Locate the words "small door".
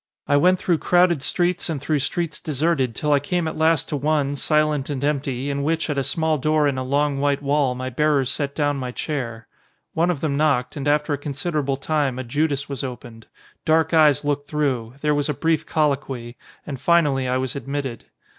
6.03-6.67